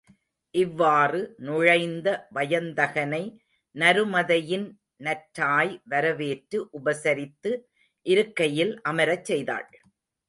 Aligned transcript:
இவ்வாறு 0.55 1.19
நுழைந்த 1.37 2.07
வயந்தகனை 2.35 3.21
நருமதையின் 3.75 4.65
நற்றாய் 4.97 5.73
வரவேற்று 5.85 6.61
உபசரித்து, 6.73 7.53
இருக்கையில் 8.05 8.73
அமரச்செய்தாள். 8.89 9.69